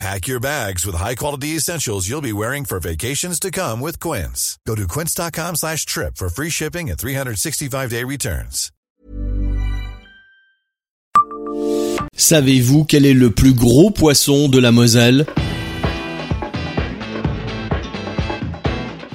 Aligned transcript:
Pack 0.00 0.26
your 0.26 0.40
bags 0.40 0.84
with 0.84 0.96
high-quality 0.96 1.56
essentials 1.56 2.08
you'll 2.08 2.20
be 2.20 2.32
wearing 2.32 2.64
for 2.64 2.80
vacations 2.80 3.38
to 3.40 3.50
come 3.50 3.80
with 3.80 4.00
Quince. 4.00 4.58
Go 4.66 4.74
to 4.74 4.88
quince.com 4.88 5.54
slash 5.56 5.86
trip 5.86 6.16
for 6.16 6.28
free 6.28 6.50
shipping 6.50 6.90
and 6.90 6.98
365-day 6.98 8.04
returns. 8.04 8.70
Savez-vous 12.16 12.84
quel 12.84 13.06
est 13.06 13.14
le 13.14 13.30
plus 13.30 13.54
gros 13.54 13.90
poisson 13.90 14.48
de 14.48 14.58
la 14.58 14.70
Moselle? 14.70 15.26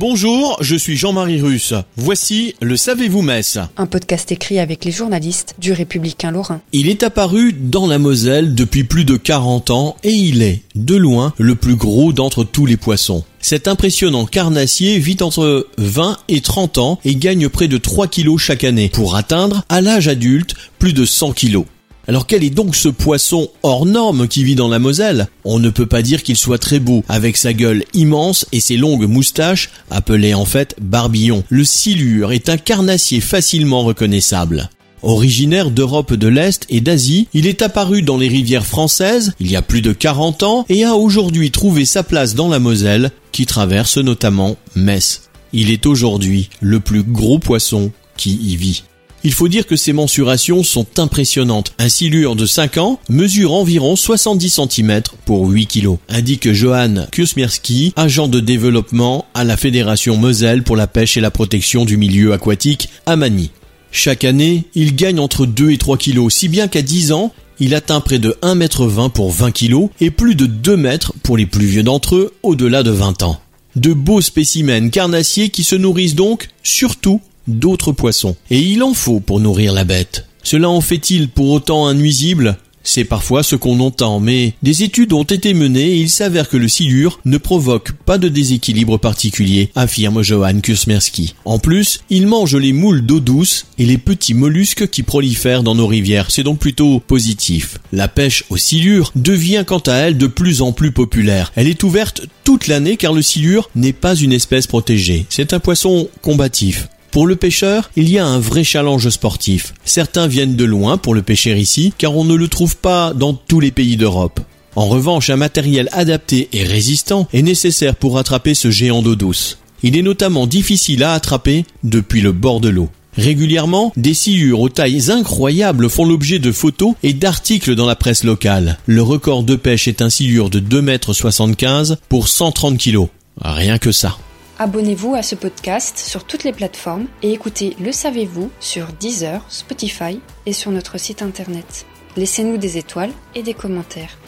Bonjour, 0.00 0.56
je 0.62 0.76
suis 0.76 0.96
Jean-Marie 0.96 1.42
Russe. 1.42 1.74
Voici 1.94 2.54
le 2.62 2.78
Savez-vous 2.78 3.20
Metz 3.20 3.58
Un 3.76 3.84
podcast 3.84 4.32
écrit 4.32 4.58
avec 4.58 4.86
les 4.86 4.92
journalistes 4.92 5.54
du 5.58 5.74
Républicain 5.74 6.30
Lorrain. 6.30 6.62
Il 6.72 6.88
est 6.88 7.02
apparu 7.02 7.52
dans 7.52 7.86
la 7.86 7.98
Moselle 7.98 8.54
depuis 8.54 8.84
plus 8.84 9.04
de 9.04 9.18
40 9.18 9.68
ans 9.68 9.96
et 10.02 10.12
il 10.12 10.40
est, 10.40 10.62
de 10.74 10.96
loin, 10.96 11.34
le 11.36 11.54
plus 11.54 11.76
gros 11.76 12.14
d'entre 12.14 12.44
tous 12.44 12.64
les 12.64 12.78
poissons. 12.78 13.24
Cet 13.40 13.68
impressionnant 13.68 14.24
carnassier 14.24 14.98
vit 14.98 15.18
entre 15.20 15.68
20 15.76 16.16
et 16.28 16.40
30 16.40 16.78
ans 16.78 16.98
et 17.04 17.14
gagne 17.14 17.50
près 17.50 17.68
de 17.68 17.76
3 17.76 18.06
kilos 18.06 18.40
chaque 18.40 18.64
année 18.64 18.88
pour 18.88 19.16
atteindre, 19.16 19.64
à 19.68 19.82
l'âge 19.82 20.08
adulte, 20.08 20.54
plus 20.78 20.94
de 20.94 21.04
100 21.04 21.32
kilos. 21.32 21.66
Alors 22.10 22.26
quel 22.26 22.42
est 22.42 22.50
donc 22.50 22.74
ce 22.74 22.88
poisson 22.88 23.50
hors 23.62 23.86
norme 23.86 24.26
qui 24.26 24.42
vit 24.42 24.56
dans 24.56 24.66
la 24.66 24.80
Moselle? 24.80 25.28
On 25.44 25.60
ne 25.60 25.70
peut 25.70 25.86
pas 25.86 26.02
dire 26.02 26.24
qu'il 26.24 26.36
soit 26.36 26.58
très 26.58 26.80
beau, 26.80 27.04
avec 27.08 27.36
sa 27.36 27.52
gueule 27.52 27.84
immense 27.94 28.46
et 28.50 28.58
ses 28.58 28.76
longues 28.76 29.06
moustaches, 29.06 29.70
appelées 29.92 30.34
en 30.34 30.44
fait 30.44 30.74
barbillons. 30.80 31.44
Le 31.50 31.62
silure 31.62 32.32
est 32.32 32.48
un 32.48 32.56
carnassier 32.56 33.20
facilement 33.20 33.84
reconnaissable. 33.84 34.70
Originaire 35.04 35.70
d'Europe 35.70 36.12
de 36.14 36.26
l'Est 36.26 36.66
et 36.68 36.80
d'Asie, 36.80 37.28
il 37.32 37.46
est 37.46 37.62
apparu 37.62 38.02
dans 38.02 38.16
les 38.16 38.26
rivières 38.26 38.66
françaises 38.66 39.32
il 39.38 39.48
y 39.48 39.54
a 39.54 39.62
plus 39.62 39.80
de 39.80 39.92
40 39.92 40.42
ans 40.42 40.66
et 40.68 40.82
a 40.82 40.96
aujourd'hui 40.96 41.52
trouvé 41.52 41.84
sa 41.84 42.02
place 42.02 42.34
dans 42.34 42.48
la 42.48 42.58
Moselle, 42.58 43.12
qui 43.30 43.46
traverse 43.46 43.98
notamment 43.98 44.56
Metz. 44.74 45.28
Il 45.52 45.70
est 45.70 45.86
aujourd'hui 45.86 46.50
le 46.60 46.80
plus 46.80 47.04
gros 47.04 47.38
poisson 47.38 47.92
qui 48.16 48.34
y 48.34 48.56
vit. 48.56 48.82
Il 49.22 49.34
faut 49.34 49.48
dire 49.48 49.66
que 49.66 49.76
ces 49.76 49.92
mensurations 49.92 50.62
sont 50.62 50.98
impressionnantes. 50.98 51.74
Un 51.78 51.90
silure 51.90 52.36
de 52.36 52.46
5 52.46 52.78
ans 52.78 53.00
mesure 53.10 53.52
environ 53.52 53.94
70 53.94 54.60
cm 54.70 55.02
pour 55.26 55.46
8 55.46 55.66
kg, 55.66 55.96
indique 56.08 56.50
Johan 56.52 57.06
Kusmierski, 57.12 57.92
agent 57.96 58.28
de 58.28 58.40
développement 58.40 59.26
à 59.34 59.44
la 59.44 59.58
Fédération 59.58 60.16
Moselle 60.16 60.62
pour 60.62 60.76
la 60.76 60.86
pêche 60.86 61.18
et 61.18 61.20
la 61.20 61.30
protection 61.30 61.84
du 61.84 61.98
milieu 61.98 62.32
aquatique 62.32 62.88
à 63.04 63.16
Manny. 63.16 63.50
Chaque 63.92 64.24
année, 64.24 64.64
il 64.74 64.96
gagne 64.96 65.20
entre 65.20 65.44
2 65.44 65.72
et 65.72 65.78
3 65.78 65.98
kg, 65.98 66.30
si 66.30 66.48
bien 66.48 66.68
qu'à 66.68 66.80
10 66.80 67.12
ans, 67.12 67.34
il 67.58 67.74
atteint 67.74 68.00
près 68.00 68.18
de 68.18 68.38
1,20 68.42 69.04
m 69.04 69.10
pour 69.10 69.32
20 69.32 69.50
kg 69.50 69.88
et 70.00 70.10
plus 70.10 70.34
de 70.34 70.46
2 70.46 70.76
mètres 70.78 71.12
pour 71.22 71.36
les 71.36 71.44
plus 71.44 71.66
vieux 71.66 71.82
d'entre 71.82 72.16
eux 72.16 72.32
au-delà 72.42 72.82
de 72.82 72.90
20 72.90 73.22
ans. 73.22 73.38
De 73.76 73.92
beaux 73.92 74.22
spécimens 74.22 74.88
carnassiers 74.88 75.50
qui 75.50 75.62
se 75.62 75.76
nourrissent 75.76 76.14
donc 76.14 76.48
surtout 76.62 77.20
d'autres 77.48 77.92
poissons. 77.92 78.36
Et 78.50 78.60
il 78.60 78.82
en 78.82 78.94
faut 78.94 79.20
pour 79.20 79.40
nourrir 79.40 79.72
la 79.72 79.84
bête. 79.84 80.26
Cela 80.42 80.70
en 80.70 80.80
fait-il 80.80 81.28
pour 81.28 81.50
autant 81.50 81.86
un 81.86 81.94
nuisible 81.94 82.56
c'est 82.82 83.04
parfois 83.04 83.42
ce 83.42 83.56
qu'on 83.56 83.78
entend, 83.80 84.20
mais 84.20 84.54
des 84.62 84.82
études 84.82 85.12
ont 85.12 85.22
été 85.22 85.54
menées 85.54 85.92
et 85.92 85.96
il 85.96 86.10
s'avère 86.10 86.48
que 86.48 86.56
le 86.56 86.68
silure 86.68 87.20
ne 87.24 87.36
provoque 87.36 87.92
pas 87.92 88.18
de 88.18 88.28
déséquilibre 88.28 88.98
particulier, 88.98 89.70
affirme 89.74 90.22
Johan 90.22 90.60
Kursmerski. 90.60 91.34
En 91.44 91.58
plus, 91.58 92.00
il 92.08 92.26
mange 92.26 92.56
les 92.56 92.72
moules 92.72 93.04
d'eau 93.04 93.20
douce 93.20 93.66
et 93.78 93.84
les 93.84 93.98
petits 93.98 94.34
mollusques 94.34 94.88
qui 94.88 95.02
prolifèrent 95.02 95.62
dans 95.62 95.74
nos 95.74 95.86
rivières, 95.86 96.30
c'est 96.30 96.42
donc 96.42 96.58
plutôt 96.58 97.00
positif. 97.00 97.78
La 97.92 98.08
pêche 98.08 98.44
au 98.48 98.56
silure 98.56 99.12
devient 99.14 99.64
quant 99.66 99.82
à 99.86 99.94
elle 99.94 100.16
de 100.16 100.26
plus 100.26 100.62
en 100.62 100.72
plus 100.72 100.90
populaire. 100.90 101.52
Elle 101.56 101.68
est 101.68 101.82
ouverte 101.82 102.22
toute 102.44 102.66
l'année 102.66 102.96
car 102.96 103.12
le 103.12 103.22
silure 103.22 103.68
n'est 103.74 103.92
pas 103.92 104.14
une 104.14 104.32
espèce 104.32 104.66
protégée, 104.66 105.26
c'est 105.28 105.52
un 105.52 105.60
poisson 105.60 106.08
combatif. 106.22 106.88
Pour 107.10 107.26
le 107.26 107.34
pêcheur, 107.34 107.90
il 107.96 108.08
y 108.08 108.18
a 108.18 108.26
un 108.26 108.38
vrai 108.38 108.62
challenge 108.62 109.08
sportif. 109.08 109.74
Certains 109.84 110.28
viennent 110.28 110.54
de 110.54 110.64
loin 110.64 110.96
pour 110.96 111.14
le 111.14 111.22
pêcher 111.22 111.58
ici, 111.58 111.92
car 111.98 112.16
on 112.16 112.24
ne 112.24 112.36
le 112.36 112.46
trouve 112.46 112.76
pas 112.76 113.12
dans 113.14 113.34
tous 113.34 113.58
les 113.58 113.72
pays 113.72 113.96
d'Europe. 113.96 114.38
En 114.76 114.86
revanche, 114.86 115.28
un 115.30 115.36
matériel 115.36 115.88
adapté 115.90 116.48
et 116.52 116.62
résistant 116.62 117.26
est 117.32 117.42
nécessaire 117.42 117.96
pour 117.96 118.18
attraper 118.18 118.54
ce 118.54 118.70
géant 118.70 119.02
d'eau 119.02 119.16
douce. 119.16 119.58
Il 119.82 119.96
est 119.96 120.02
notamment 120.02 120.46
difficile 120.46 121.02
à 121.02 121.14
attraper 121.14 121.64
depuis 121.82 122.20
le 122.20 122.30
bord 122.30 122.60
de 122.60 122.68
l'eau. 122.68 122.88
Régulièrement, 123.16 123.92
des 123.96 124.14
sciures 124.14 124.60
aux 124.60 124.68
tailles 124.68 125.10
incroyables 125.10 125.90
font 125.90 126.04
l'objet 126.04 126.38
de 126.38 126.52
photos 126.52 126.94
et 127.02 127.12
d'articles 127.12 127.74
dans 127.74 127.86
la 127.86 127.96
presse 127.96 128.22
locale. 128.22 128.78
Le 128.86 129.02
record 129.02 129.42
de 129.42 129.56
pêche 129.56 129.88
est 129.88 130.00
un 130.00 130.10
sciure 130.10 130.48
de 130.48 130.60
2,75 130.60 131.90
m 131.90 131.96
pour 132.08 132.28
130 132.28 132.78
kg. 132.78 133.06
Rien 133.40 133.78
que 133.78 133.90
ça. 133.90 134.16
Abonnez-vous 134.62 135.14
à 135.14 135.22
ce 135.22 135.34
podcast 135.34 135.96
sur 135.96 136.26
toutes 136.26 136.44
les 136.44 136.52
plateformes 136.52 137.06
et 137.22 137.32
écoutez 137.32 137.74
Le 137.80 137.92
Savez-vous 137.92 138.50
sur 138.60 138.92
Deezer, 138.92 139.42
Spotify 139.50 140.20
et 140.44 140.52
sur 140.52 140.70
notre 140.70 140.98
site 140.98 141.22
internet. 141.22 141.86
Laissez-nous 142.14 142.58
des 142.58 142.76
étoiles 142.76 143.12
et 143.34 143.42
des 143.42 143.54
commentaires. 143.54 144.18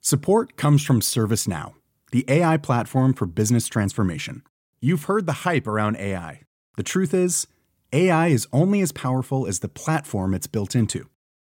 Support 0.00 0.56
comes 0.56 0.80
from 0.80 1.00
ServiceNow, 1.00 1.74
the 2.10 2.24
AI 2.28 2.58
platform 2.58 3.14
for 3.14 3.28
business 3.28 3.68
transformation. 3.68 4.42
You've 4.80 5.04
heard 5.04 5.26
the 5.26 5.44
hype 5.46 5.68
around 5.68 5.96
AI. 5.98 6.40
The 6.76 6.82
truth 6.82 7.14
is, 7.14 7.46
AI 7.92 8.32
is 8.32 8.48
only 8.52 8.82
as 8.82 8.90
powerful 8.90 9.46
as 9.46 9.60
the 9.60 9.68
platform 9.68 10.34
it's 10.34 10.48
built 10.48 10.74
into. 10.74 11.06